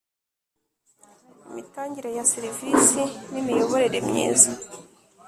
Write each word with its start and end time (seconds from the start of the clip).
Imitangire 1.49 2.09
ya 2.17 2.25
serivisi 2.33 3.01
n’ 3.31 3.33
Imiyoborere 3.41 3.99
myiza 4.07 4.51